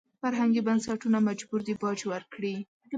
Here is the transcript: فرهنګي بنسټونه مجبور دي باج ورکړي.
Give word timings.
فرهنګي 0.21 0.61
بنسټونه 0.67 1.17
مجبور 1.27 1.61
دي 1.67 1.73
باج 1.81 1.99
ورکړي. 2.11 2.55